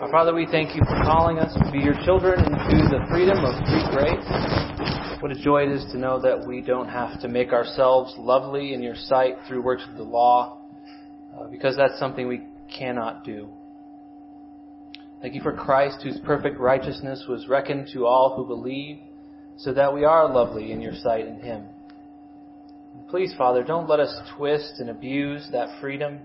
[0.00, 3.44] Our Father, we thank you for calling us to be your children into the freedom
[3.44, 5.20] of free grace.
[5.20, 8.72] What a joy it is to know that we don't have to make ourselves lovely
[8.72, 10.62] in your sight through works of the law,
[11.38, 13.50] uh, because that's something we cannot do.
[15.20, 19.00] Thank you for Christ, whose perfect righteousness was reckoned to all who believe,
[19.58, 21.66] so that we are lovely in your sight in him.
[23.10, 26.20] Please, Father, don't let us twist and abuse that freedom.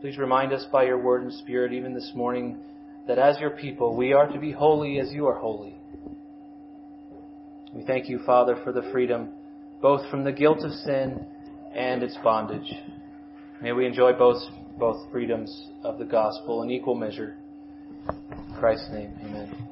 [0.00, 2.58] Please remind us by your word and spirit, even this morning,
[3.08, 5.74] that as your people, we are to be holy as you are holy.
[7.72, 9.30] We thank you, Father, for the freedom,
[9.82, 11.26] both from the guilt of sin
[11.74, 12.72] and its bondage.
[13.60, 14.40] May we enjoy both,
[14.78, 17.36] both freedoms of the gospel in equal measure.
[18.08, 19.68] In Christ's name, amen.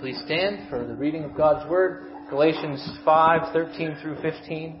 [0.00, 4.80] Please stand for the reading of God's Word, Galatians 5, 13 through 15.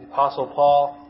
[0.00, 1.00] The Apostle Paul.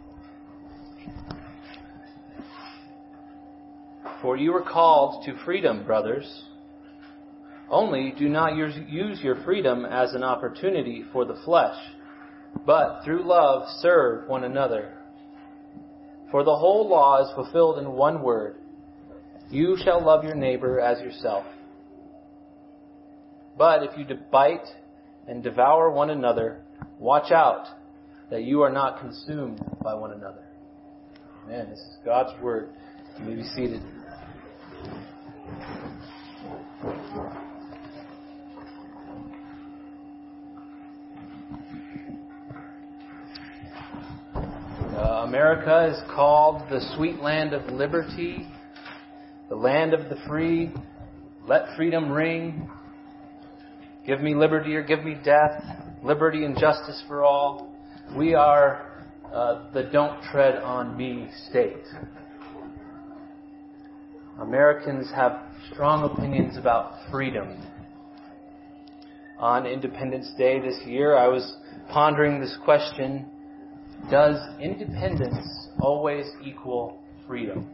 [4.25, 6.45] For you are called to freedom, brothers.
[7.69, 11.77] Only do not use your freedom as an opportunity for the flesh,
[12.65, 14.95] but through love serve one another.
[16.31, 18.57] For the whole law is fulfilled in one word
[19.51, 21.45] you shall love your neighbor as yourself.
[23.59, 24.67] But if you bite
[25.29, 26.63] and devour one another,
[26.99, 27.67] watch out
[28.31, 30.45] that you are not consumed by one another.
[31.45, 31.69] Amen.
[31.69, 32.71] This is God's word.
[33.19, 33.83] You may be seated.
[44.97, 48.47] Uh, America is called the sweet land of liberty
[49.49, 50.73] the land of the free.
[51.47, 52.69] Let freedom ring.
[54.07, 55.63] Give me liberty or give me death.
[56.03, 57.75] Liberty and justice for all.
[58.17, 61.85] We are uh, the don't tread on me state.
[64.41, 65.43] Americans have
[65.73, 67.57] strong opinions about freedom.
[69.39, 71.57] On Independence Day this year, I was
[71.91, 73.27] pondering this question
[74.11, 77.69] Does independence always equal freedom?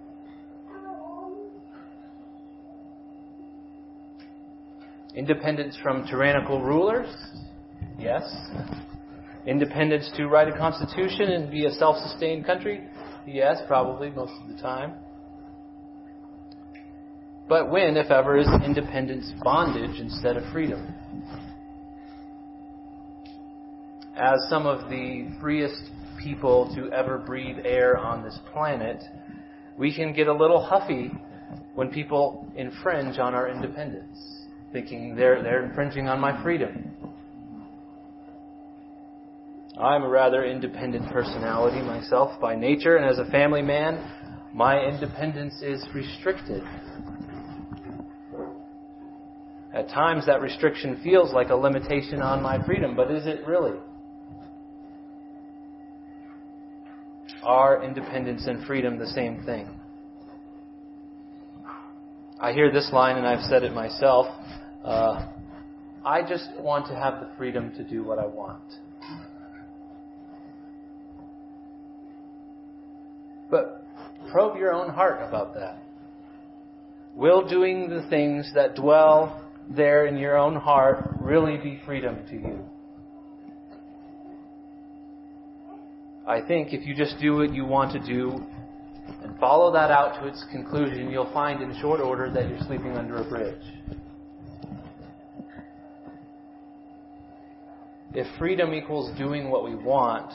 [5.15, 7.09] Independence from tyrannical rulers?
[7.99, 8.23] Yes.
[9.47, 12.83] Independence to write a constitution and be a self sustained country?
[13.27, 14.95] Yes, probably most of the time.
[17.51, 20.95] But when, if ever, is independence bondage instead of freedom?
[24.17, 25.83] As some of the freest
[26.23, 29.03] people to ever breathe air on this planet,
[29.77, 31.11] we can get a little huffy
[31.75, 36.93] when people infringe on our independence thinking they're, they're infringing on my freedom.
[39.77, 43.99] I'm a rather independent personality myself by nature, and as a family man,
[44.55, 46.63] my independence is restricted.
[49.73, 53.79] At times, that restriction feels like a limitation on my freedom, but is it really?
[57.43, 59.69] Are independence and freedom the same thing?
[62.41, 64.27] I hear this line, and I've said it myself
[64.85, 65.27] uh,
[66.05, 68.63] I just want to have the freedom to do what I want.
[73.51, 73.85] But
[74.31, 75.83] probe your own heart about that.
[77.15, 82.35] Will doing the things that dwell there in your own heart really be freedom to
[82.35, 82.65] you?
[86.27, 88.45] I think if you just do what you want to do
[89.23, 92.97] and follow that out to its conclusion, you'll find in short order that you're sleeping
[92.97, 93.63] under a bridge.
[98.13, 100.33] If freedom equals doing what we want,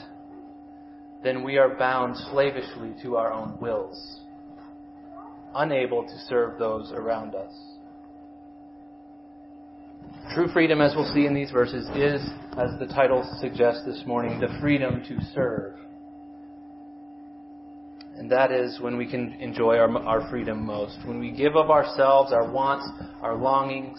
[1.22, 4.20] then we are bound slavishly to our own wills,
[5.54, 7.52] unable to serve those around us.
[10.34, 12.22] True freedom, as we'll see in these verses, is,
[12.58, 15.74] as the title suggests this morning, the freedom to serve.
[18.16, 20.98] And that is when we can enjoy our, our freedom most.
[21.04, 22.88] When we give of ourselves, our wants,
[23.20, 23.98] our longings,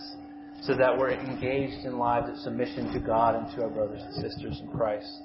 [0.63, 4.13] so that we're engaged in lives of submission to God and to our brothers and
[4.15, 5.21] sisters in Christ.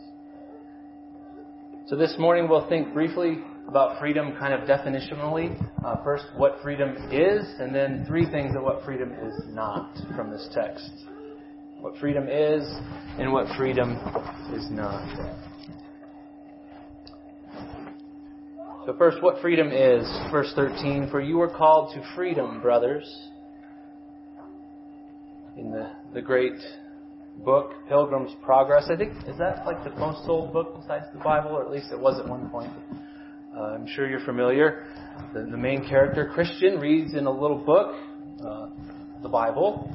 [1.88, 5.61] So this morning we'll think briefly about freedom kind of definitionally.
[5.84, 10.31] Uh, first, what freedom is, and then three things of what freedom is not from
[10.31, 10.88] this text.
[11.81, 12.62] What freedom is
[13.19, 13.99] and what freedom
[14.55, 15.43] is not.
[18.87, 20.05] So first, what freedom is.
[20.31, 23.29] Verse 13, For you were called to freedom, brothers
[25.56, 26.61] in the, the great
[27.44, 28.88] book, Pilgrim's Progress.
[28.90, 31.93] I think, is that like the most sold book besides the Bible, or at least
[31.93, 32.73] it was at one point?
[33.56, 34.87] Uh, I'm sure you're familiar.
[35.34, 37.96] The, the, main character, Christian, reads in a little book,
[38.44, 38.69] uh,
[39.23, 39.90] the Bible,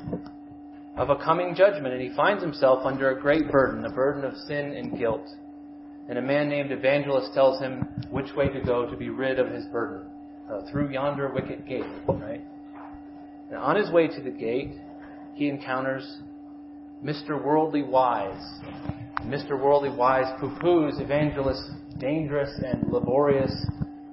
[0.95, 4.35] of a coming judgment, and he finds himself under a great burden, a burden of
[4.47, 5.27] sin and guilt.
[6.09, 7.81] And a man named Evangelist tells him
[8.11, 10.07] which way to go to be rid of his burden,
[10.51, 12.41] uh, through yonder wicket gate, right?
[13.49, 14.73] And on his way to the gate,
[15.33, 16.19] he encounters
[17.03, 17.41] Mr.
[17.41, 18.59] Worldly Wise.
[19.25, 19.51] Mr.
[19.51, 23.53] Worldly Wise poo-poos Evangelist's dangerous and laborious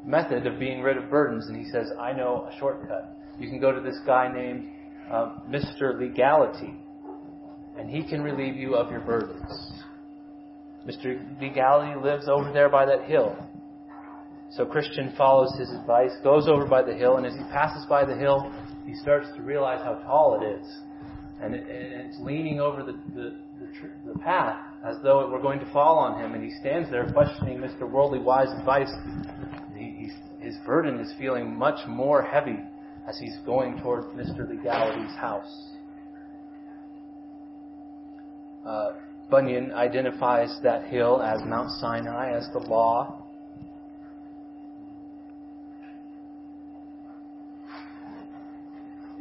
[0.05, 3.17] method of being rid of burdens, and he says, I know a shortcut.
[3.39, 4.69] You can go to this guy named
[5.11, 5.99] uh, Mr.
[5.99, 6.75] Legality,
[7.79, 9.73] and he can relieve you of your burdens.
[10.87, 11.41] Mr.
[11.41, 13.35] Legality lives over there by that hill.
[14.51, 18.05] So Christian follows his advice, goes over by the hill, and as he passes by
[18.05, 18.53] the hill,
[18.87, 20.67] he starts to realize how tall it is.
[21.41, 25.41] And, it, and it's leaning over the, the, the, the, path as though it were
[25.41, 26.35] going to fall on him.
[26.35, 27.91] And he stands there questioning Mr.
[27.91, 28.91] Worldly Wise advice.
[29.75, 30.11] He,
[30.41, 32.59] his burden is feeling much more heavy
[33.09, 34.49] as he's going toward Mr.
[34.49, 35.71] Legality's house.
[38.65, 38.93] Uh,
[39.31, 43.24] Bunyan identifies that hill as Mount Sinai, as the law.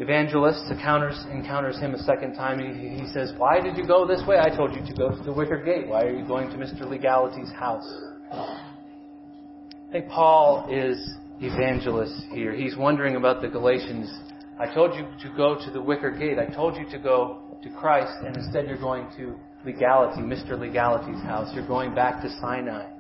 [0.04, 2.60] Evangelist encounters, encounters him a second time.
[2.60, 4.38] He, he says, Why did you go this way?
[4.38, 5.88] I told you to go to the wicker gate.
[5.88, 6.82] Why are you going to Mr.
[6.82, 7.90] Legality's house?
[8.30, 10.98] I think Paul is
[11.40, 12.54] evangelist here.
[12.54, 14.12] He's wondering about the Galatians.
[14.60, 16.38] I told you to go to the wicker gate.
[16.38, 20.60] I told you to go to Christ, and instead you're going to legality, Mr.
[20.60, 21.50] Legality's house.
[21.56, 22.93] You're going back to Sinai.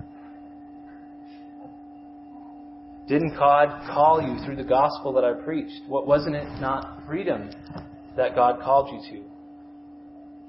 [3.07, 5.81] Didn't God call you through the gospel that I preached?
[5.87, 7.49] What wasn't it not freedom
[8.15, 9.25] that God called you to?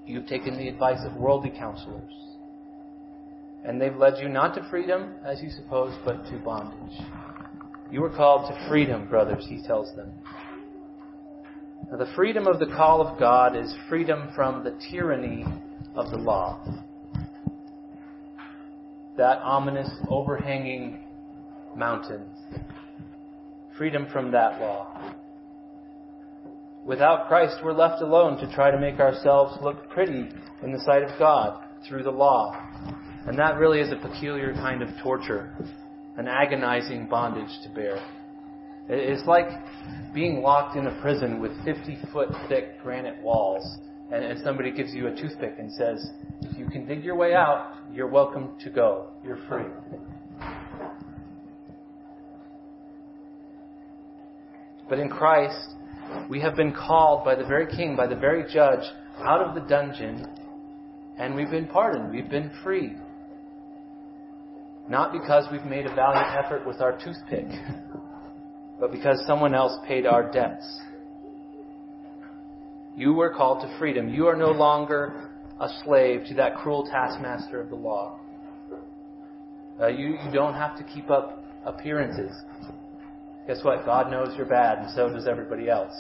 [0.07, 2.13] You've taken the advice of worldly counselors.
[3.65, 6.99] And they've led you not to freedom, as you suppose, but to bondage.
[7.91, 10.13] You were called to freedom, brothers, he tells them.
[11.91, 15.45] Now, the freedom of the call of God is freedom from the tyranny
[15.95, 16.61] of the law.
[19.17, 21.05] That ominous, overhanging
[21.77, 22.27] mountain.
[23.77, 25.15] Freedom from that law.
[26.85, 30.29] Without Christ, we're left alone to try to make ourselves look pretty
[30.63, 32.55] in the sight of God through the law.
[33.27, 35.57] And that really is a peculiar kind of torture,
[36.19, 37.99] an agonizing bondage to bear.
[38.89, 39.49] It's like
[40.13, 43.79] being locked in a prison with 50 foot thick granite walls
[44.13, 46.11] and, somebody gives you a toothpick and says,
[46.43, 49.09] if you can dig your way out, you're welcome to go.
[49.25, 49.65] You're free.
[54.89, 55.71] But in Christ,
[56.29, 58.85] we have been called by the very King, by the very Judge,
[59.19, 60.27] out of the dungeon,
[61.19, 62.13] and we've been pardoned.
[62.13, 62.97] We've been freed.
[64.89, 67.47] Not because we've made a valiant effort with our toothpick,
[68.81, 70.81] but because someone else paid our debts.
[72.97, 74.09] You were called to freedom.
[74.09, 75.31] You are no longer
[75.61, 78.19] a slave to that cruel taskmaster of the law.
[79.81, 82.33] Uh, you, you don't have to keep up appearances.
[83.47, 83.85] Guess what?
[83.85, 85.95] God knows you're bad, and so does everybody else.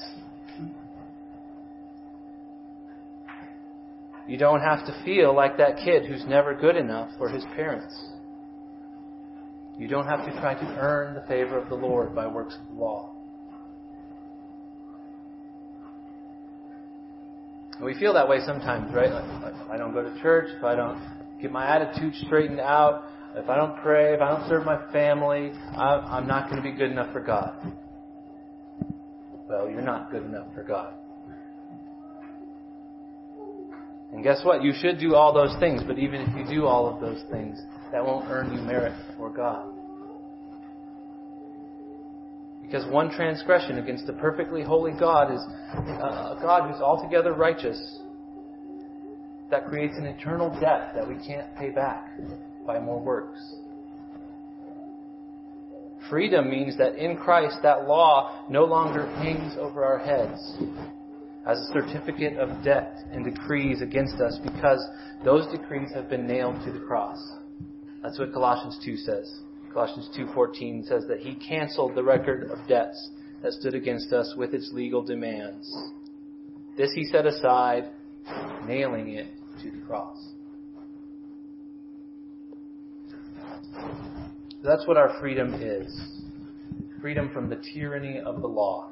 [4.26, 7.94] You don't have to feel like that kid who's never good enough for his parents.
[9.78, 12.74] You don't have to try to earn the favor of the Lord by works of
[12.74, 13.10] the law.
[17.76, 19.10] And we feel that way sometimes, right?
[19.10, 20.98] Like, if I don't go to church, if I don't
[21.42, 23.04] get my attitude straightened out,
[23.36, 26.76] if I don't pray, if I don't serve my family, I'm not going to be
[26.76, 27.54] good enough for God.
[29.48, 30.94] Well, you're not good enough for God.
[34.12, 34.62] And guess what?
[34.62, 37.60] You should do all those things, but even if you do all of those things,
[37.90, 39.66] that won't earn you merit before God.
[42.62, 47.98] Because one transgression against the perfectly holy God is uh, a God who's altogether righteous.
[49.50, 52.08] That creates an eternal debt that we can't pay back
[52.66, 53.40] by more works.
[56.10, 60.56] Freedom means that in Christ that law no longer hangs over our heads
[61.46, 64.86] as a certificate of debt and decrees against us because
[65.24, 67.18] those decrees have been nailed to the cross.
[68.02, 69.40] That's what Colossians 2 says.
[69.72, 73.10] Colossians 2:14 says that he canceled the record of debts
[73.42, 75.74] that stood against us with its legal demands.
[76.76, 77.90] This he set aside,
[78.66, 79.26] nailing it
[79.62, 80.33] to the cross.
[84.62, 85.94] That's what our freedom is.
[87.00, 88.90] Freedom from the tyranny of the law.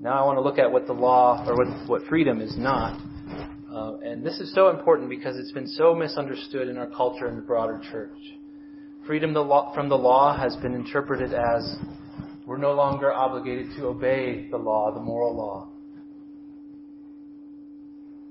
[0.00, 3.00] Now I want to look at what the law, or what, what freedom is not.
[3.72, 7.36] Uh, and this is so important because it's been so misunderstood in our culture and
[7.36, 8.16] the broader church.
[9.06, 11.76] Freedom from the law has been interpreted as
[12.46, 15.67] we're no longer obligated to obey the law, the moral law.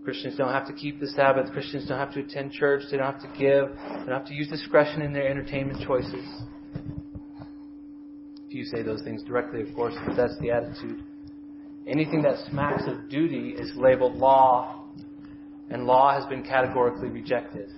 [0.07, 1.51] Christians don't have to keep the Sabbath.
[1.51, 2.83] Christians don't have to attend church.
[2.89, 3.67] They don't have to give.
[3.75, 6.25] They don't have to use discretion in their entertainment choices.
[8.47, 11.03] If you say those things directly, of course, but that's the attitude.
[11.85, 14.85] Anything that smacks of duty is labeled law,
[15.69, 17.69] and law has been categorically rejected.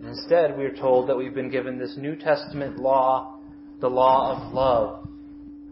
[0.00, 3.38] And instead, we are told that we've been given this New Testament law,
[3.80, 5.08] the law of love.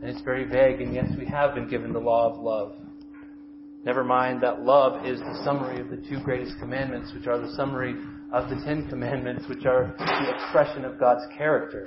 [0.00, 2.76] And it's very vague, and yes, we have been given the law of love.
[3.84, 7.54] Never mind that love is the summary of the two greatest commandments, which are the
[7.54, 7.94] summary
[8.32, 11.86] of the Ten Commandments, which are the expression of God's character.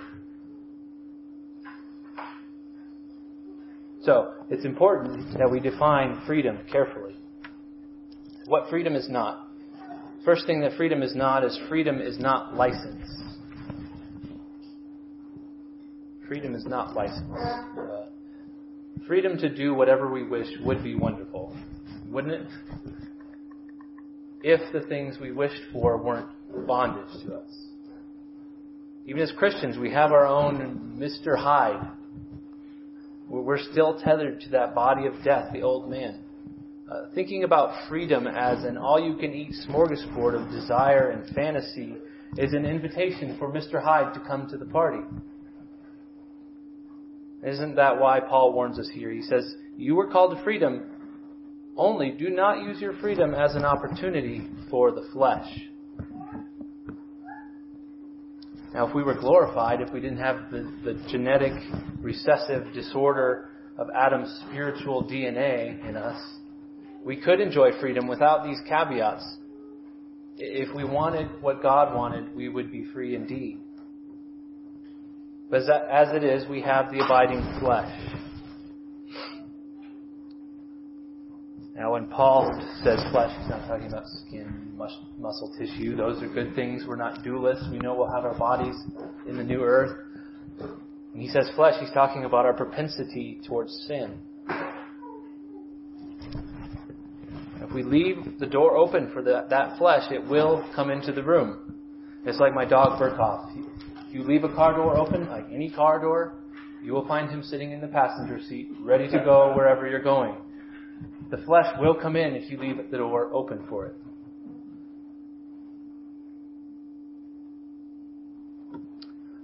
[4.03, 7.15] So, it's important that we define freedom carefully.
[8.45, 9.47] What freedom is not.
[10.23, 13.05] First thing that freedom is not is freedom is not license.
[16.27, 17.31] Freedom is not license.
[17.31, 18.05] Uh,
[19.07, 21.55] freedom to do whatever we wish would be wonderful,
[22.09, 22.47] wouldn't it?
[24.43, 26.29] If the things we wished for weren't
[26.65, 27.67] bondage to us.
[29.05, 31.37] Even as Christians, we have our own Mr.
[31.37, 31.87] Hyde.
[33.29, 36.23] We're still tethered to that body of death, the old man.
[36.89, 41.95] Uh, thinking about freedom as an all you can eat smorgasbord of desire and fantasy
[42.37, 43.83] is an invitation for Mr.
[43.83, 45.01] Hyde to come to the party.
[47.45, 49.11] Isn't that why Paul warns us here?
[49.11, 50.85] He says, You were called to freedom,
[51.77, 55.47] only do not use your freedom as an opportunity for the flesh.
[58.73, 61.53] Now, if we were glorified, if we didn't have the, the genetic
[62.01, 66.21] recessive disorder of Adam's spiritual DNA in us,
[67.05, 69.37] we could enjoy freedom without these caveats.
[70.37, 73.59] If we wanted what God wanted, we would be free indeed.
[75.49, 77.91] But as it is, we have the abiding flesh.
[81.77, 82.51] Now, when Paul
[82.83, 84.73] says flesh, he's not talking about skin,
[85.19, 85.95] muscle tissue.
[85.95, 86.85] Those are good things.
[86.87, 87.69] We're not dualists.
[87.71, 88.75] We know we'll have our bodies
[89.27, 89.95] in the new earth.
[91.11, 94.17] When he says flesh, he's talking about our propensity towards sin.
[97.61, 101.21] If we leave the door open for the, that flesh, it will come into the
[101.21, 101.75] room.
[102.25, 103.51] It's like my dog Berthoff.
[104.07, 106.33] If you leave a car door open, like any car door,
[106.83, 110.37] you will find him sitting in the passenger seat, ready to go wherever you're going.
[111.29, 113.95] The flesh will come in if you leave the door open for it.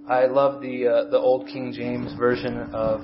[0.08, 3.00] I love the uh, the old King James version of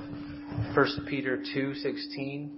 [0.75, 2.51] 1 Peter 2:16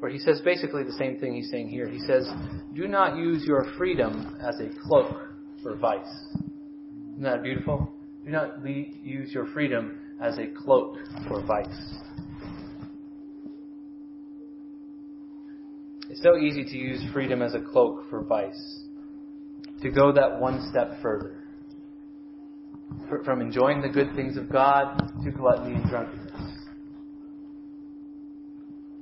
[0.00, 1.88] where he says basically the same thing he's saying here.
[1.88, 2.28] He says,
[2.74, 5.16] Do not use your freedom as a cloak
[5.62, 6.06] for vice.
[7.12, 7.92] Isn't that beautiful?
[8.24, 11.66] Do not use your freedom as a cloak for vice.
[16.08, 18.80] It's so easy to use freedom as a cloak for vice.
[19.82, 21.44] To go that one step further.
[23.24, 26.28] From enjoying the good things of God to gluttony and drunkenness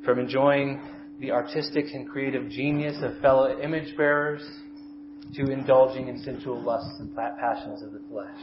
[0.07, 0.81] from enjoying
[1.21, 4.41] the artistic and creative genius of fellow image bearers
[5.35, 8.39] to indulging in sensual lusts and passions of the flesh.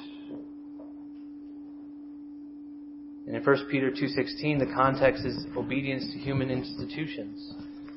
[3.26, 7.56] And in 1 Peter 2:16 the context is obedience to human institutions.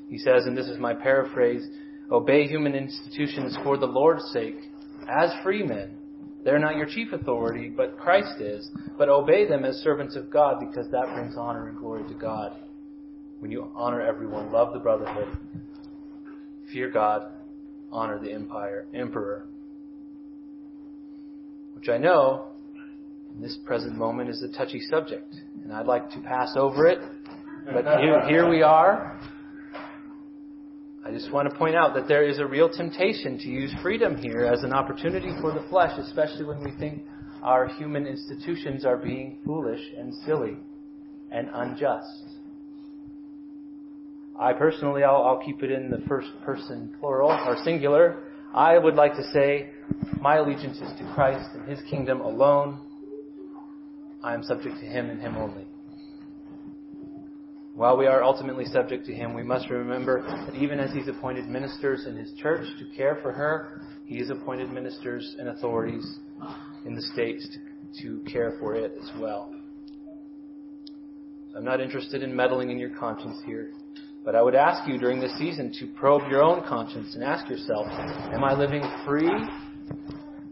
[0.09, 1.67] He says and this is my paraphrase,
[2.11, 4.57] obey human institutions for the Lord's sake
[5.09, 5.91] as free men.
[6.45, 8.71] They're not your chief authority, but Christ is.
[8.97, 12.57] But obey them as servants of God because that brings honor and glory to God
[13.39, 15.29] when you honor everyone, love the brotherhood,
[16.73, 17.31] fear God,
[17.93, 19.47] honor the empire, emperor.
[21.75, 22.47] Which I know,
[23.35, 26.99] in this present moment, is a touchy subject, and I'd like to pass over it.
[27.73, 29.21] But here, here we are.
[31.07, 34.17] I just want to point out that there is a real temptation to use freedom
[34.17, 37.05] here as an opportunity for the flesh, especially when we think
[37.45, 40.57] our human institutions are being foolish and silly
[41.31, 42.25] and unjust.
[44.37, 48.25] I personally, I'll, I'll keep it in the first person plural or singular.
[48.53, 49.71] I would like to say,
[50.21, 52.81] my allegiance is to Christ and His kingdom alone.
[54.25, 55.67] I am subject to Him and Him only.
[57.77, 61.47] While we are ultimately subject to Him, we must remember that even as He's appointed
[61.47, 66.19] ministers in His church to care for her, He has appointed ministers and authorities
[66.87, 67.47] in the states
[68.01, 69.55] to, to care for it as well.
[71.55, 73.73] I'm not interested in meddling in your conscience here.
[74.25, 77.47] But I would ask you during this season to probe your own conscience and ask
[77.51, 79.31] yourself, am I living free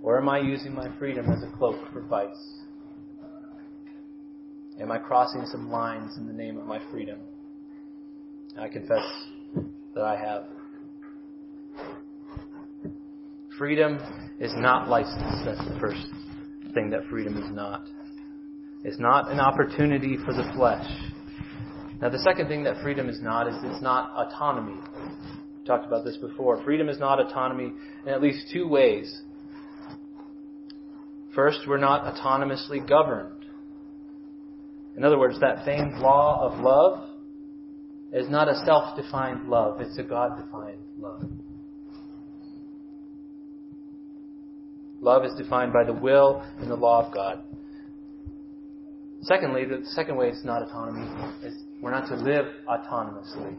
[0.02, 2.63] Or am I using my freedom as a cloak for vice?
[4.80, 7.18] Am I crossing some lines in the name of my freedom?
[8.58, 9.04] I confess
[9.94, 10.44] that I have.
[13.56, 14.00] Freedom
[14.40, 15.42] is not license.
[15.44, 16.06] That's the first
[16.74, 17.86] thing that freedom is not.
[18.82, 20.86] It's not an opportunity for the flesh.
[22.02, 24.74] Now, the second thing that freedom is not is it's not autonomy.
[24.74, 26.62] We talked about this before.
[26.64, 27.72] Freedom is not autonomy
[28.04, 29.22] in at least two ways.
[31.32, 33.33] First, we're not autonomously governed.
[34.96, 37.08] In other words, that famed law of love
[38.12, 41.24] is not a self defined love, it's a God defined love.
[45.00, 47.40] Love is defined by the will and the law of God.
[49.22, 51.06] Secondly, the second way it's not autonomy
[51.42, 53.54] is we're not to live autonomously.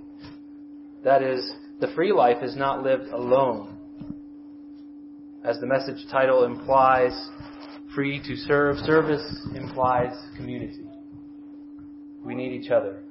[1.04, 3.78] That is, the free life is not lived alone.
[5.44, 7.14] As the message title implies,
[7.94, 10.85] free to serve, service implies community.
[12.26, 13.04] We need each other.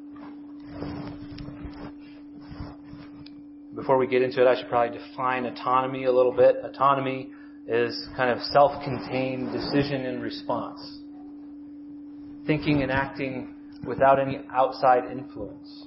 [3.74, 6.56] Before we get into it, I should probably define autonomy a little bit.
[6.64, 7.30] Autonomy
[7.68, 10.98] is kind of self-contained decision and response.
[12.46, 13.54] Thinking and acting
[13.86, 15.86] without any outside influence.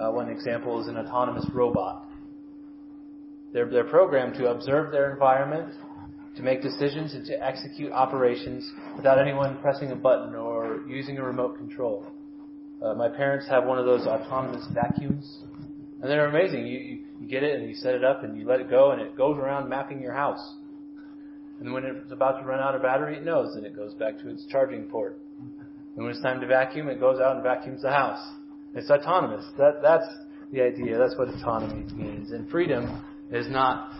[0.00, 2.08] Uh, one example is an autonomous robot.
[3.52, 5.74] They're, they're programmed to observe their environment,
[6.36, 11.22] to make decisions, and to execute operations without anyone pressing a button or using a
[11.22, 12.06] remote control.
[12.82, 15.38] Uh, my parents have one of those autonomous vacuums,
[16.00, 16.66] and they're amazing.
[16.66, 18.90] You, you, you get it and you set it up and you let it go,
[18.90, 20.56] and it goes around mapping your house.
[21.60, 24.18] And when it's about to run out of battery, it knows and it goes back
[24.18, 25.20] to its charging port.
[25.38, 28.32] And when it's time to vacuum, it goes out and vacuums the house.
[28.74, 29.44] It's autonomous.
[29.58, 30.06] That, that's
[30.50, 30.98] the idea.
[30.98, 32.32] That's what autonomy means.
[32.32, 33.92] And freedom is not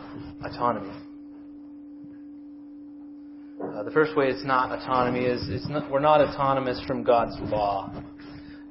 [0.44, 0.92] autonomy.
[3.62, 7.36] Uh, the first way it's not autonomy is it's not, we're not autonomous from God's
[7.42, 7.92] law.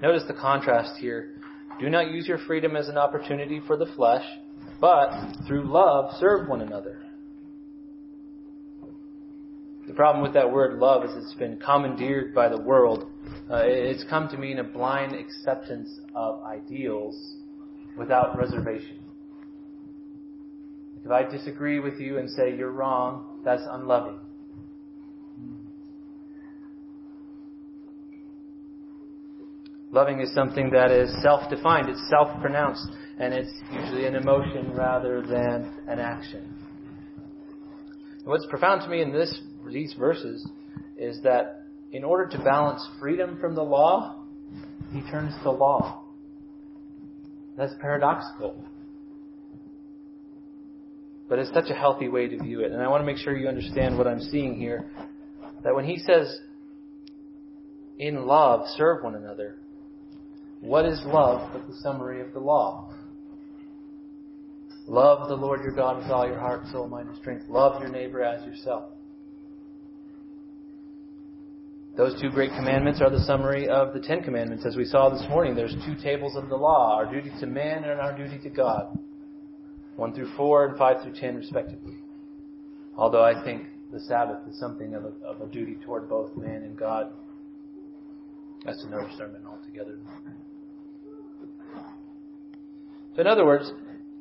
[0.02, 1.36] Notice the contrast here.
[1.80, 4.26] Do not use your freedom as an opportunity for the flesh,
[4.80, 5.12] but
[5.48, 6.98] through love serve one another.
[9.88, 13.12] The problem with that word love is it's been commandeered by the world.
[13.50, 17.36] Uh, it's come to mean a blind acceptance of ideals
[17.98, 19.00] without reservation.
[21.04, 24.20] If I disagree with you and say you're wrong, that's unloving.
[29.92, 32.88] Loving is something that is self-defined, it's self-pronounced,
[33.20, 36.56] and it's usually an emotion rather than an action.
[38.24, 40.48] What's profound to me in this these verses
[40.98, 44.24] is that in order to balance freedom from the law,
[44.94, 46.04] he turns to law.
[47.58, 48.56] That's paradoxical.
[51.28, 52.72] But it's such a healthy way to view it.
[52.72, 54.90] And I want to make sure you understand what I'm seeing here.
[55.64, 56.40] That when he says,
[58.00, 59.58] in love, serve one another,
[60.62, 62.94] what is love but the summary of the law?
[64.88, 67.46] Love the Lord your God with all your heart, soul, mind, and strength.
[67.50, 68.86] Love your neighbor as yourself.
[71.98, 74.66] Those two great commandments are the summary of the Ten Commandments.
[74.66, 77.84] As we saw this morning, there's two tables of the law our duty to man
[77.84, 78.98] and our duty to God.
[79.98, 81.98] 1 through 4 and 5 through 10, respectively.
[82.96, 86.64] Although I think the Sabbath is something of a, of a duty toward both man
[86.64, 87.12] and God.
[88.66, 90.00] That's another sermon altogether.
[93.16, 93.72] So, in other words,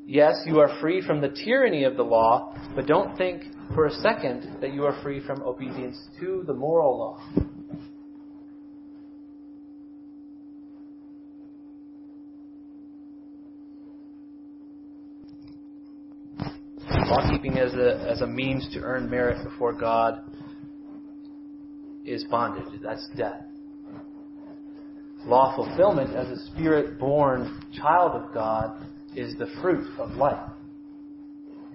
[0.06, 3.90] yes, you are free from the tyranny of the law, but don't think for a
[3.90, 7.22] second that you are free from obedience to the moral law.
[17.06, 20.22] Law keeping as a, as a means to earn merit before God
[22.04, 22.80] is bondage.
[22.82, 23.44] That's death.
[25.26, 30.50] Law fulfillment as a spirit born child of God is the fruit of life.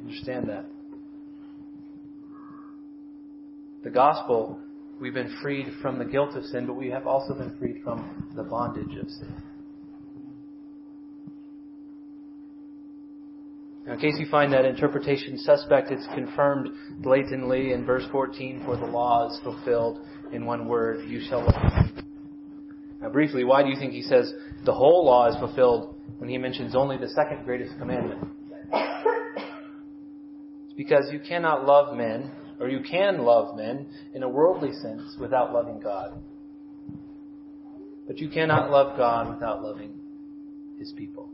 [0.01, 0.65] Understand that.
[3.83, 4.59] The gospel,
[4.99, 8.31] we've been freed from the guilt of sin, but we have also been freed from
[8.35, 9.33] the bondage of sin.
[13.85, 18.75] Now, in case you find that interpretation suspect, it's confirmed blatantly in verse 14 for
[18.75, 19.99] the law is fulfilled
[20.31, 21.84] in one word, you shall love.
[23.05, 24.33] Now, briefly, why do you think he says
[24.65, 28.27] the whole law is fulfilled when he mentions only the second greatest commandment?
[30.63, 35.17] It's because you cannot love men, or you can love men in a worldly sense
[35.19, 36.19] without loving God.
[38.07, 39.99] But you cannot love God without loving
[40.79, 41.29] his people.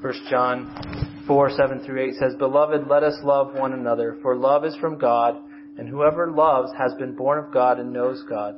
[0.00, 4.64] 1 John 4, 7 through 8 says, Beloved, let us love one another, for love
[4.64, 5.42] is from God,
[5.80, 8.56] and whoever loves has been born of God and knows God.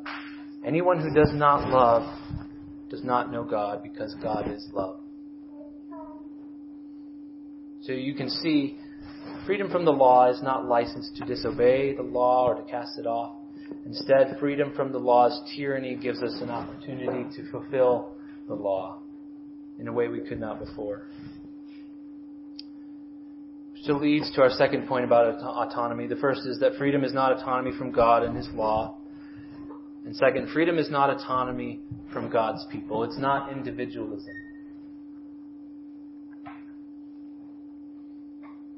[0.67, 2.03] Anyone who does not love
[2.91, 4.99] does not know God, because God is love.
[7.83, 8.77] So you can see
[9.47, 13.07] freedom from the law is not license to disobey the law or to cast it
[13.07, 13.37] off.
[13.87, 18.17] Instead, freedom from the law's tyranny gives us an opportunity to fulfill
[18.49, 18.99] the law
[19.79, 21.07] in a way we could not before.
[23.85, 26.07] Which leads to our second point about autonomy.
[26.07, 28.97] The first is that freedom is not autonomy from God and His law.
[30.05, 31.81] And second, freedom is not autonomy
[32.13, 33.03] from God's people.
[33.03, 34.33] It's not individualism.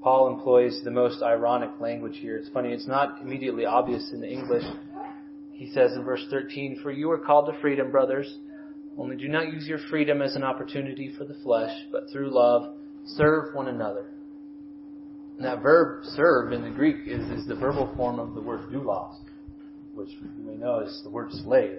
[0.03, 2.39] Paul employs the most ironic language here.
[2.39, 4.65] It's funny, it's not immediately obvious in the English.
[5.53, 8.39] He says in verse 13, For you are called to freedom, brothers.
[8.97, 12.75] Only do not use your freedom as an opportunity for the flesh, but through love,
[13.05, 14.07] serve one another.
[15.37, 18.71] And that verb serve in the Greek is, is the verbal form of the word
[18.71, 19.17] doulos,
[19.95, 21.79] which you may know is the word slave.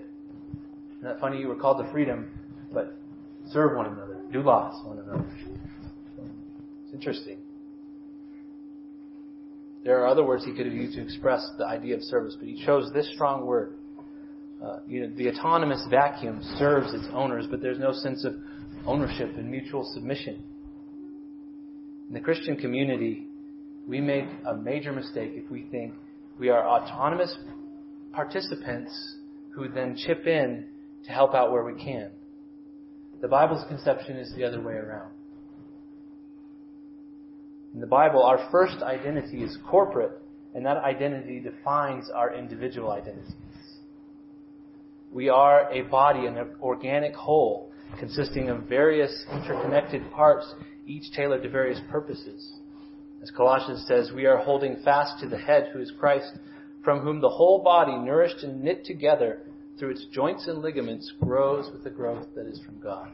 [0.98, 1.40] Isn't that funny?
[1.40, 2.30] You were called to freedom,
[2.74, 2.98] but
[3.52, 5.26] serve one another, doulos one another.
[6.84, 7.38] It's interesting.
[9.86, 12.48] There are other words he could have used to express the idea of service, but
[12.48, 13.76] he chose this strong word.
[14.64, 18.34] Uh, you know, the autonomous vacuum serves its owners, but there's no sense of
[18.88, 20.44] ownership and mutual submission.
[22.08, 23.25] In the Christian community,
[23.88, 25.94] we make a major mistake if we think
[26.40, 27.36] we are autonomous
[28.12, 29.18] participants
[29.52, 30.68] who then chip in
[31.06, 32.10] to help out where we can.
[33.22, 35.12] The Bible's conception is the other way around.
[37.74, 40.22] In the Bible, our first identity is corporate,
[40.54, 43.34] and that identity defines our individual identities.
[45.12, 50.54] We are a body, an organic whole, consisting of various interconnected parts,
[50.88, 52.60] each tailored to various purposes.
[53.22, 56.32] As Colossians says, we are holding fast to the head, who is Christ,
[56.84, 59.40] from whom the whole body, nourished and knit together
[59.80, 63.10] through its joints and ligaments, grows with the growth that is from God.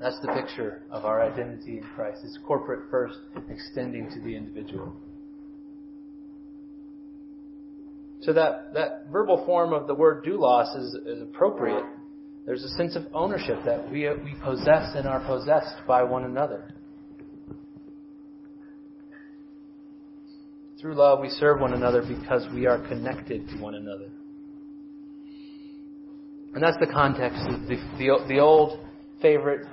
[0.00, 2.22] That's the picture of our identity in Christ.
[2.24, 3.18] It's corporate first,
[3.48, 4.96] extending to the individual.
[8.22, 11.84] So that, that verbal form of the word doulos is, is appropriate.
[12.46, 16.72] There's a sense of ownership that we, we possess and are possessed by one another.
[20.82, 24.08] Through love, we serve one another because we are connected to one another.
[26.54, 28.80] And that's the context of the, the, the old
[29.22, 29.64] favorite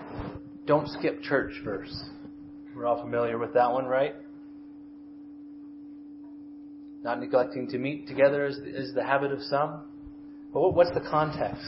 [0.68, 1.92] don't skip church verse.
[2.76, 4.14] We're all familiar with that one, right?
[7.04, 9.82] Not neglecting to meet together is, is the habit of some.
[10.54, 11.68] But what's the context?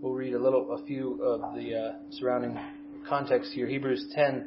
[0.00, 2.56] We'll read a little, a few of the uh, surrounding
[3.08, 3.66] context here.
[3.66, 4.46] Hebrews 10,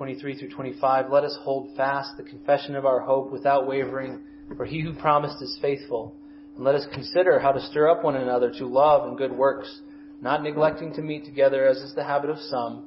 [0.00, 1.10] 23 through 25.
[1.10, 4.20] Let us hold fast the confession of our hope without wavering,
[4.56, 6.16] for he who promised is faithful.
[6.56, 9.82] And let us consider how to stir up one another to love and good works
[10.22, 12.84] not neglecting to meet together as is the habit of some,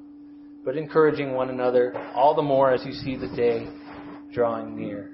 [0.66, 3.68] but encouraging one another, all the more as you see the day
[4.34, 5.12] drawing near.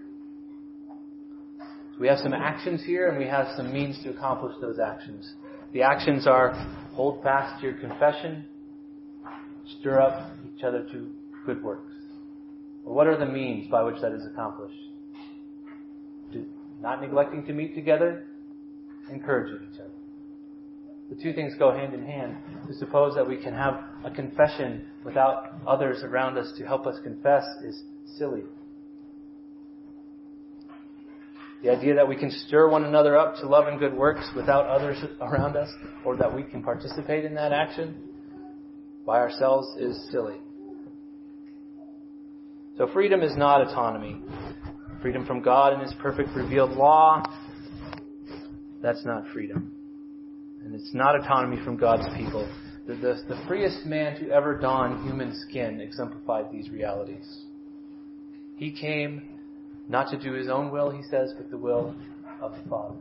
[1.67, 5.33] So we have some actions here and we have some means to accomplish those actions.
[5.73, 6.53] The actions are
[6.93, 8.45] hold fast to your confession,
[9.81, 11.11] stir up each other to
[11.45, 11.88] good works.
[12.89, 14.73] What are the means by which that is accomplished?
[16.81, 18.25] not neglecting to meet together,
[19.11, 19.91] encouraging each other.
[21.09, 22.37] The two things go hand in hand.
[22.67, 26.95] To suppose that we can have a confession without others around us to help us
[27.03, 27.83] confess is
[28.17, 28.43] silly.
[31.61, 34.65] The idea that we can stir one another up to love and good works without
[34.65, 35.69] others around us,
[36.05, 37.95] or that we can participate in that action
[39.05, 40.37] by ourselves is silly.
[42.79, 44.21] So freedom is not autonomy.
[45.01, 47.21] Freedom from God and His perfect revealed law,
[48.81, 49.73] that's not freedom.
[50.63, 52.49] And it's not autonomy from God's people.
[52.87, 57.41] The, the, the freest man to ever don human skin exemplified these realities.
[58.55, 59.23] He came
[59.89, 61.93] not to do his own will, he says, but the will
[62.41, 62.95] of the Father.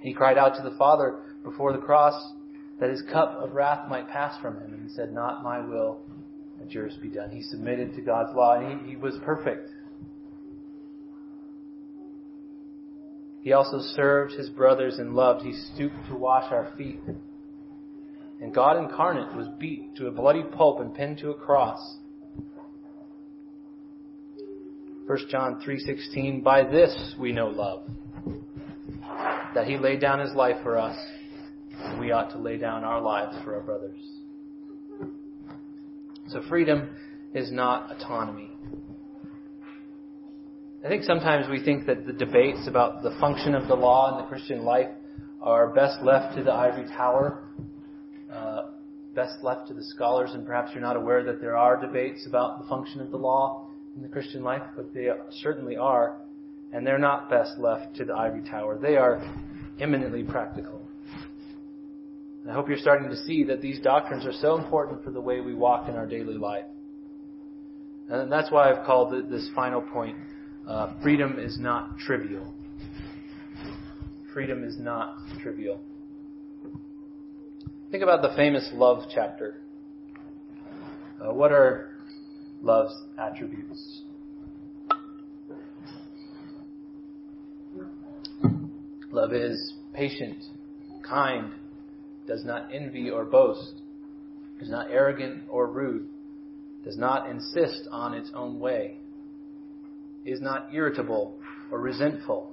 [0.00, 2.32] He cried out to the Father before the cross
[2.80, 4.74] that his cup of wrath might pass from him.
[4.74, 6.00] And he said, Not my will,
[6.62, 7.30] but yours be done.
[7.30, 9.68] He submitted to God's law, and he, he was perfect.
[13.40, 15.44] He also served his brothers and loved.
[15.44, 17.00] He stooped to wash our feet.
[18.40, 21.96] And God incarnate was beat to a bloody pulp and pinned to a cross.
[25.06, 27.82] 1 John 3:16 By this we know love
[29.54, 30.96] that he laid down his life for us
[31.98, 34.21] We ought to lay down our lives for our brothers.
[36.32, 36.88] So freedom
[37.34, 38.50] is not autonomy.
[40.82, 44.24] I think sometimes we think that the debates about the function of the law in
[44.24, 44.88] the Christian life
[45.42, 47.44] are best left to the ivory tower,
[48.32, 48.68] uh,
[49.14, 52.62] best left to the scholars, and perhaps you're not aware that there are debates about
[52.62, 55.08] the function of the law in the Christian life, but they
[55.42, 56.16] certainly are,
[56.72, 58.78] and they're not best left to the ivory tower.
[58.78, 59.22] They are
[59.78, 60.81] eminently practical.
[62.48, 65.40] I hope you're starting to see that these doctrines are so important for the way
[65.40, 66.64] we walk in our daily life.
[68.08, 70.16] And that's why I've called this final point
[70.66, 72.52] uh, freedom is not trivial.
[74.32, 75.80] Freedom is not trivial.
[77.90, 79.60] Think about the famous love chapter.
[81.20, 81.90] Uh, what are
[82.62, 84.02] love's attributes?
[89.10, 90.42] Love is patient,
[91.06, 91.52] kind,
[92.26, 93.82] does not envy or boast,
[94.60, 96.08] is not arrogant or rude,
[96.84, 98.98] does not insist on its own way,
[100.24, 101.36] is not irritable
[101.70, 102.52] or resentful,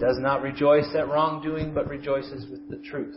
[0.00, 3.16] does not rejoice at wrongdoing, but rejoices with the truth.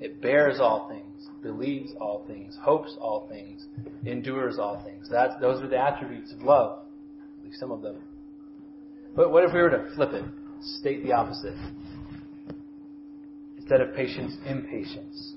[0.00, 3.66] It bears all things, believes all things, hopes all things,
[4.06, 5.08] endures all things.
[5.10, 6.80] That, those are the attributes of love,
[7.40, 7.96] at least some of them.
[9.16, 10.24] But what if we were to flip it,
[10.60, 11.56] state the opposite?
[13.70, 15.34] Instead of patience, impatience.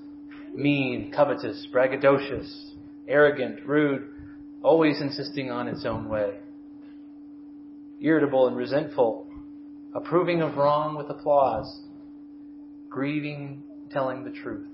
[0.54, 2.70] Mean, covetous, braggadocious,
[3.06, 4.08] arrogant, rude,
[4.62, 6.38] always insisting on its own way.
[8.00, 9.26] Irritable and resentful,
[9.94, 11.82] approving of wrong with applause,
[12.88, 14.66] grieving, telling the truth,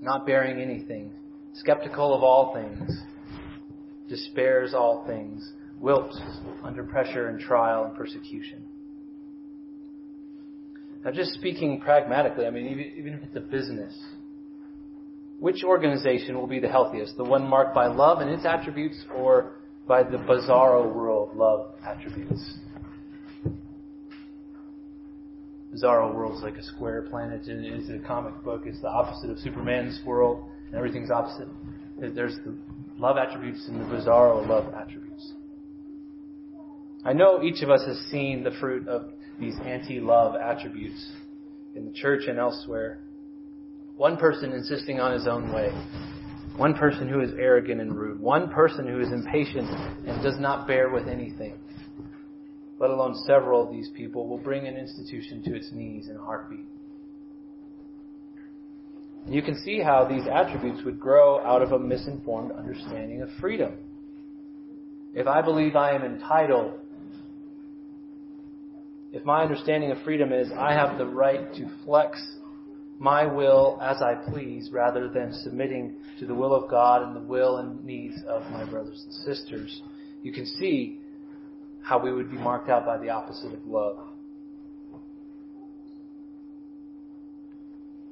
[0.00, 1.12] not bearing anything,
[1.52, 3.02] skeptical of all things,
[4.08, 6.18] despairs all things, wilts
[6.64, 8.64] under pressure and trial and persecution.
[11.04, 13.98] Now, just speaking pragmatically, I mean, even, even if it's a business,
[15.38, 17.16] which organization will be the healthiest?
[17.16, 19.52] The one marked by love and its attributes or
[19.88, 22.58] by the bizarro world love attributes?
[25.74, 28.64] Bizarro world is like a square planet and it's a comic book.
[28.66, 31.48] It's the opposite of Superman's world and everything's opposite.
[31.98, 32.54] There's the
[32.98, 35.32] love attributes and the bizarro love attributes.
[37.02, 41.12] I know each of us has seen the fruit of these anti-love attributes
[41.74, 42.98] in the church and elsewhere.
[43.96, 45.70] One person insisting on his own way.
[46.56, 48.20] One person who is arrogant and rude.
[48.20, 49.68] One person who is impatient
[50.06, 51.54] and does not bear with anything.
[52.78, 56.20] Let alone several of these people will bring an institution to its knees in a
[56.20, 56.66] heartbeat.
[59.28, 63.74] You can see how these attributes would grow out of a misinformed understanding of freedom.
[65.14, 66.78] If I believe I am entitled
[69.12, 72.20] if my understanding of freedom is I have the right to flex
[72.98, 77.20] my will as I please rather than submitting to the will of God and the
[77.20, 79.82] will and needs of my brothers and sisters,
[80.22, 81.00] you can see
[81.82, 83.96] how we would be marked out by the opposite of love.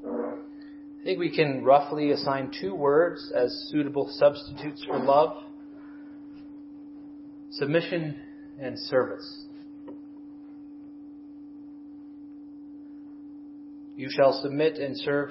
[0.06, 5.44] I think we can roughly assign two words as suitable substitutes for love
[7.50, 8.16] submission
[8.60, 9.47] and service.
[13.98, 15.30] You shall submit and serve,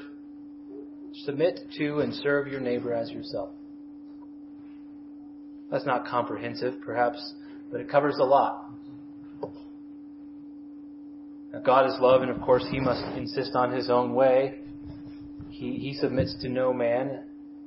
[1.23, 3.51] submit to and serve your neighbor as yourself.
[5.71, 7.33] That's not comprehensive, perhaps,
[7.71, 8.69] but it covers a lot.
[11.53, 14.59] Now, God is love, and of course, He must insist on His own way.
[15.49, 17.23] He, he submits to no man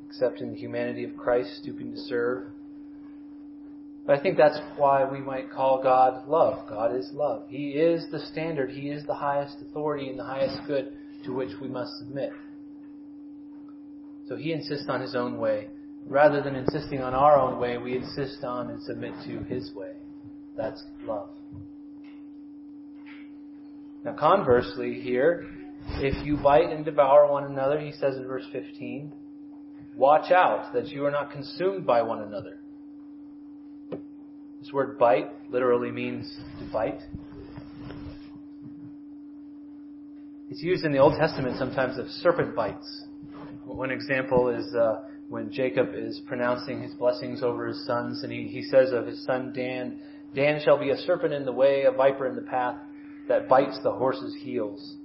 [0.07, 2.49] except in the humanity of Christ, stooping to serve.
[4.07, 6.69] But I think that's why we might call God love.
[6.69, 7.45] God is love.
[7.49, 8.71] He is the standard.
[8.71, 10.93] He is the highest authority and the highest good
[11.25, 12.33] to which we must submit.
[14.29, 15.69] So he insists on his own way.
[16.07, 19.93] Rather than insisting on our own way, we insist on and submit to his way.
[20.57, 21.29] That's love.
[24.05, 25.47] Now conversely here,
[25.97, 29.13] if you bite and devour one another, he says in verse 15,
[29.97, 32.60] watch out that you are not consumed by one another.
[34.61, 37.01] This word bite literally means to bite.
[40.51, 43.05] It's used in the Old Testament sometimes of serpent bites.
[43.65, 48.49] One example is uh, when Jacob is pronouncing his blessings over his sons, and he,
[48.49, 50.01] he says of his son Dan,
[50.35, 52.77] Dan shall be a serpent in the way, a viper in the path
[53.29, 54.97] that bites the horse's heels.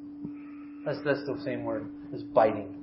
[0.85, 2.75] That's, that's the same word as biting.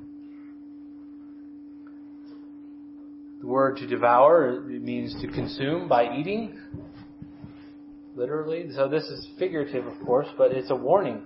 [3.43, 6.61] The word to devour it means to consume by eating,
[8.15, 8.71] literally.
[8.77, 11.23] So this is figurative, of course, but it's a warning.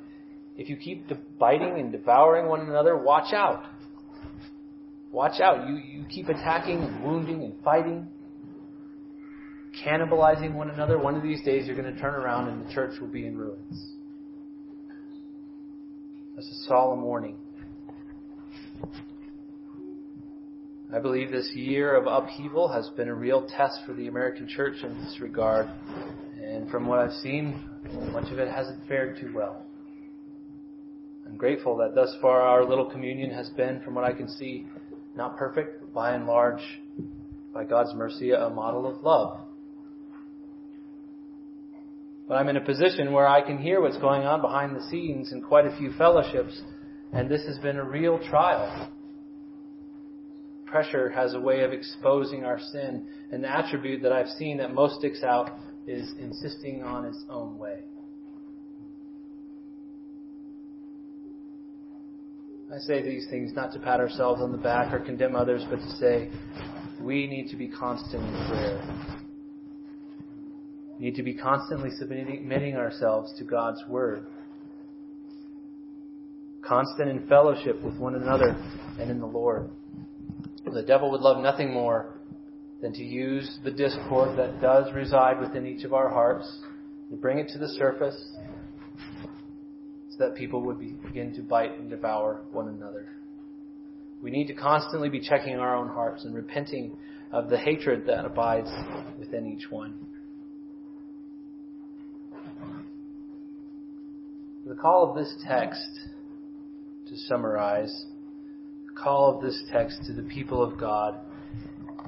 [0.56, 3.64] If you keep biting and devouring one another, watch out.
[5.12, 5.68] Watch out.
[5.68, 8.08] You, you keep attacking and wounding and fighting,
[9.86, 10.98] cannibalizing one another.
[10.98, 13.36] One of these days you're going to turn around and the church will be in
[13.36, 13.90] ruins.
[16.34, 17.36] That's a solemn warning.
[20.94, 24.84] I believe this year of upheaval has been a real test for the American church
[24.84, 25.68] in this regard.
[26.40, 27.60] And from what I've seen,
[28.12, 29.62] much of it hasn't fared too well.
[31.26, 34.66] I'm grateful that thus far our little communion has been, from what I can see,
[35.16, 36.62] not perfect, but by and large,
[37.52, 39.40] by God's mercy, a model of love.
[42.28, 45.32] But I'm in a position where I can hear what's going on behind the scenes
[45.32, 46.60] in quite a few fellowships,
[47.12, 48.92] and this has been a real trial.
[50.76, 54.74] Pressure has a way of exposing our sin, and the attribute that I've seen that
[54.74, 57.78] most sticks out is insisting on its own way.
[62.70, 65.76] I say these things not to pat ourselves on the back or condemn others, but
[65.76, 66.28] to say
[67.00, 69.16] we need to be constant in prayer.
[70.98, 74.26] We need to be constantly submitting ourselves to God's Word.
[76.60, 78.54] Constant in fellowship with one another
[79.00, 79.70] and in the Lord.
[80.72, 82.18] The devil would love nothing more
[82.82, 86.58] than to use the discord that does reside within each of our hearts
[87.10, 88.32] to bring it to the surface
[90.10, 93.06] so that people would begin to bite and devour one another.
[94.22, 96.96] We need to constantly be checking our own hearts and repenting
[97.32, 98.70] of the hatred that abides
[99.18, 99.94] within each one.
[104.66, 106.00] The call of this text,
[107.08, 108.06] to summarize,
[108.96, 111.18] call of this text to the people of God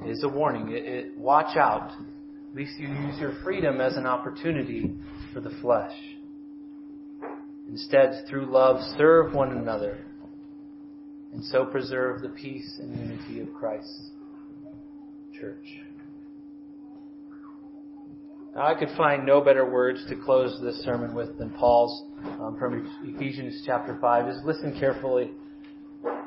[0.05, 0.71] is a warning.
[0.71, 1.91] It, it, watch out,
[2.55, 4.95] lest you use your freedom as an opportunity
[5.33, 5.95] for the flesh.
[7.69, 9.99] Instead, through love, serve one another,
[11.33, 14.09] and so preserve the peace and unity of Christ's
[15.39, 15.65] church.
[18.55, 22.03] Now, I could find no better words to close this sermon with than Paul's
[22.41, 24.33] um, from Ephesians chapter 5.
[24.33, 25.31] Just listen carefully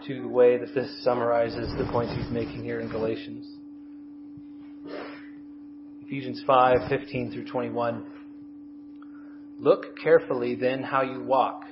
[0.06, 3.46] to the way that this summarizes the points he's making here in Galatians.
[6.04, 8.04] Ephesians 5, 15 through 21.
[9.58, 11.64] Look carefully then how you walk,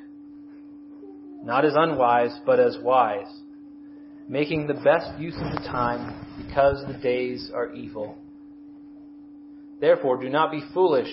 [1.43, 3.41] not as unwise, but as wise,
[4.29, 8.17] making the best use of the time because the days are evil.
[9.81, 11.11] Therefore, do not be foolish,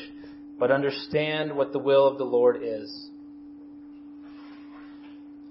[0.59, 3.09] but understand what the will of the Lord is.